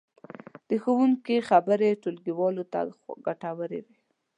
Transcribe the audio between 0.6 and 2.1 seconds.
د ښوونکي خبرې